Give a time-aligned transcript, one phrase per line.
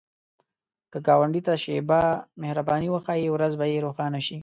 [0.91, 2.01] که ګاونډي ته شیبه
[2.41, 4.37] مهرباني وښایې، ورځ به یې روښانه شي